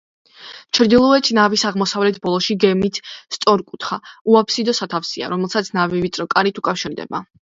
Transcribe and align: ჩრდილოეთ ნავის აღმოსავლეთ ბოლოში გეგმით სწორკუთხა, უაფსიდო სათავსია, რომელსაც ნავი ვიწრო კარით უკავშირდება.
ჩრდილოეთ 0.77 1.27
ნავის 1.37 1.65
აღმოსავლეთ 1.69 2.17
ბოლოში 2.23 2.55
გეგმით 2.63 2.97
სწორკუთხა, 3.37 3.99
უაფსიდო 4.35 4.75
სათავსია, 4.79 5.29
რომელსაც 5.37 5.71
ნავი 5.79 6.03
ვიწრო 6.07 6.29
კარით 6.35 6.61
უკავშირდება. 6.65 7.25